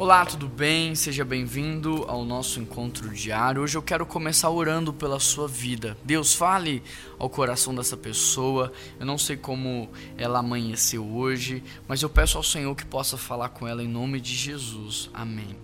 [0.00, 0.94] Olá, tudo bem?
[0.94, 3.60] Seja bem-vindo ao nosso encontro diário.
[3.60, 5.94] Hoje eu quero começar orando pela sua vida.
[6.02, 6.82] Deus, fale
[7.18, 8.72] ao coração dessa pessoa.
[8.98, 13.50] Eu não sei como ela amanheceu hoje, mas eu peço ao Senhor que possa falar
[13.50, 15.10] com ela em nome de Jesus.
[15.12, 15.54] Amém.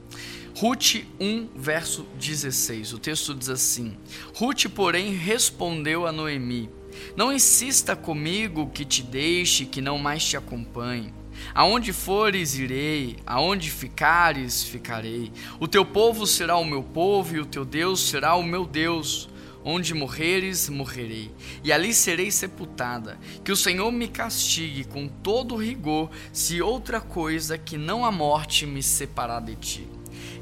[0.55, 2.93] Ruth 1, verso 16.
[2.93, 3.97] O texto diz assim:
[4.35, 6.69] Ruth, porém, respondeu a Noemi:
[7.17, 11.11] Não insista comigo que te deixe, que não mais te acompanhe.
[11.55, 15.33] Aonde fores, irei, aonde ficares, ficarei.
[15.59, 19.29] O teu povo será o meu povo e o teu Deus será o meu Deus.
[19.65, 21.33] Onde morreres, morrerei,
[21.65, 23.19] e ali serei sepultada.
[23.45, 28.65] Que o Senhor me castigue com todo rigor, se outra coisa que não a morte
[28.65, 29.89] me separar de ti.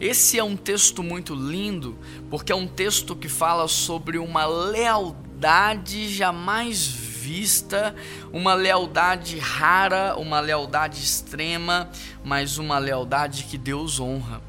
[0.01, 6.13] Esse é um texto muito lindo, porque é um texto que fala sobre uma lealdade
[6.13, 6.77] jamais
[8.33, 11.89] uma lealdade rara, uma lealdade extrema,
[12.25, 14.43] mas uma lealdade que Deus honra.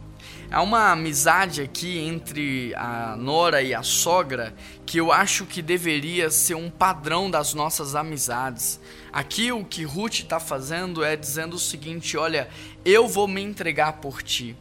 [0.51, 4.53] Há uma amizade aqui entre a nora e a sogra
[4.85, 8.79] que eu acho que deveria ser um padrão das nossas amizades.
[9.11, 12.47] Aqui o que Ruth está fazendo é dizendo o seguinte: olha,
[12.83, 14.55] eu vou me entregar por ti,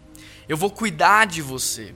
[0.48, 1.94] eu vou cuidar de você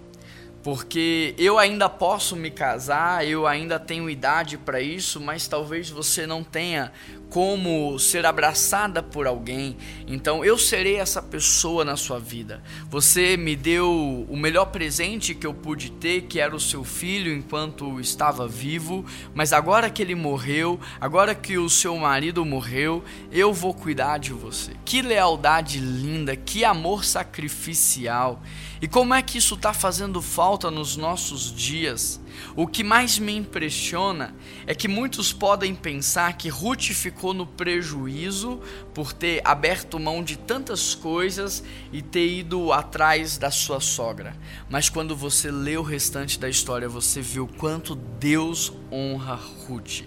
[0.69, 6.27] porque eu ainda posso me casar, eu ainda tenho idade para isso, mas talvez você
[6.27, 6.93] não tenha
[7.31, 9.79] como ser abraçada por alguém.
[10.07, 12.63] Então eu serei essa pessoa na sua vida.
[12.91, 17.33] Você me deu o melhor presente que eu pude ter, que era o seu filho
[17.33, 23.03] enquanto estava vivo, mas agora que ele morreu, agora que o seu marido morreu,
[23.33, 24.73] eu vou cuidar de você.
[24.85, 28.43] Que lealdade linda, que amor sacrificial.
[28.81, 30.23] E como é que isso está fazendo
[30.59, 32.21] falta nos nossos dias?
[32.57, 34.35] O que mais me impressiona
[34.67, 38.61] é que muitos podem pensar que Ruth ficou no prejuízo
[38.93, 44.37] por ter aberto mão de tantas coisas e ter ido atrás da sua sogra.
[44.69, 50.03] Mas quando você lê o restante da história, você vê o quanto Deus honra Ruth.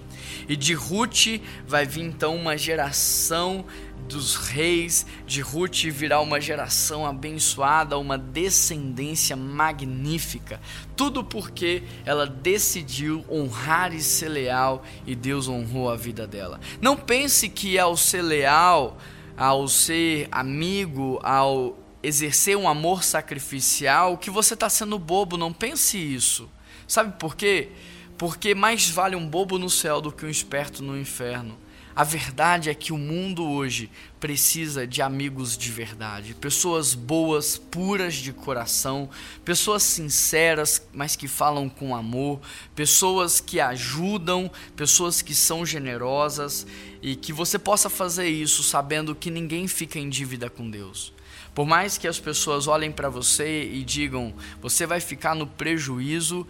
[0.49, 3.65] E de Ruth vai vir então uma geração
[4.07, 10.59] dos reis, de Ruth virá uma geração abençoada, uma descendência magnífica.
[10.95, 16.59] Tudo porque ela decidiu honrar e ser leal e Deus honrou a vida dela.
[16.81, 18.97] Não pense que ao ser leal,
[19.37, 25.37] ao ser amigo, ao exercer um amor sacrificial, que você está sendo bobo.
[25.37, 26.49] Não pense isso.
[26.87, 27.69] Sabe por quê?
[28.17, 31.57] Porque mais vale um bobo no céu do que um esperto no inferno.
[31.95, 38.15] A verdade é que o mundo hoje precisa de amigos de verdade, pessoas boas, puras
[38.15, 39.09] de coração,
[39.43, 42.39] pessoas sinceras, mas que falam com amor,
[42.75, 46.65] pessoas que ajudam, pessoas que são generosas
[47.01, 51.13] e que você possa fazer isso sabendo que ninguém fica em dívida com Deus.
[51.53, 56.47] Por mais que as pessoas olhem para você e digam, você vai ficar no prejuízo,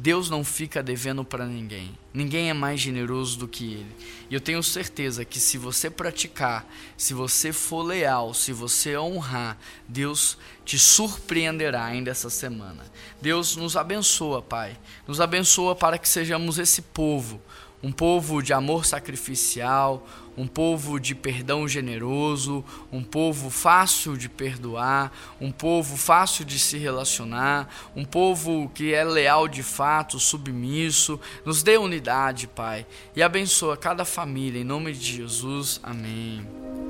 [0.00, 1.98] Deus não fica devendo para ninguém.
[2.14, 3.96] Ninguém é mais generoso do que Ele.
[4.30, 6.64] E eu tenho certeza que se você praticar,
[6.96, 12.86] se você for leal, se você honrar, Deus te surpreenderá ainda essa semana.
[13.20, 14.78] Deus nos abençoa, Pai.
[15.04, 17.42] Nos abençoa para que sejamos esse povo
[17.82, 20.06] um povo de amor sacrificial,
[20.36, 26.78] um povo de perdão generoso, um povo fácil de perdoar, um povo fácil de se
[26.78, 31.20] relacionar, um povo que é leal de fato, submisso.
[31.44, 32.86] Nos dê unidade, Pai,
[33.16, 35.80] e abençoa cada família em nome de Jesus.
[35.82, 36.87] Amém.